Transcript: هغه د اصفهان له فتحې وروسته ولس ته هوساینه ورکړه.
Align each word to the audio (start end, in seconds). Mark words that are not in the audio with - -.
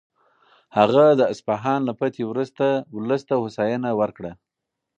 هغه 0.77 1.05
د 1.19 1.21
اصفهان 1.33 1.79
له 1.85 1.93
فتحې 1.99 2.23
وروسته 2.27 2.65
ولس 2.97 3.21
ته 3.29 3.33
هوساینه 3.41 3.89
ورکړه. 4.01 4.31